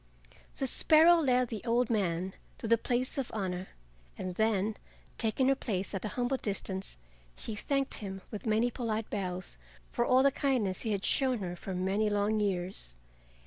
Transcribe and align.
The 0.55 0.65
sparrow 0.65 1.17
led 1.17 1.49
the 1.49 1.63
old 1.63 1.91
man 1.91 2.33
to 2.57 2.67
the 2.67 2.79
place 2.79 3.19
of 3.19 3.29
honor, 3.35 3.67
and 4.17 4.33
then, 4.33 4.75
taking 5.19 5.47
her 5.49 5.53
place 5.55 5.93
at 5.93 6.03
a 6.03 6.07
humble 6.17 6.37
distance, 6.37 6.97
she 7.35 7.53
thanked 7.53 7.93
him 7.99 8.23
with 8.31 8.47
many 8.47 8.71
polite 8.71 9.11
bows 9.11 9.59
for 9.91 10.03
all 10.03 10.23
the 10.23 10.31
kindness 10.31 10.81
he 10.81 10.91
had 10.91 11.05
shown 11.05 11.37
her 11.37 11.55
for 11.55 11.75
many 11.75 12.09
long 12.09 12.39
years. 12.39 12.95